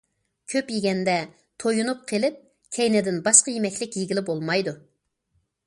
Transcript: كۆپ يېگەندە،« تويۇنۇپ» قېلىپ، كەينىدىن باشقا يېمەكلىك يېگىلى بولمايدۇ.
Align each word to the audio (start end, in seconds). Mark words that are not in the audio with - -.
كۆپ 0.53 0.69
يېگەندە،« 0.75 1.13
تويۇنۇپ» 1.63 2.01
قېلىپ، 2.13 2.41
كەينىدىن 2.79 3.21
باشقا 3.29 3.55
يېمەكلىك 3.57 4.01
يېگىلى 4.01 4.27
بولمايدۇ. 4.33 4.77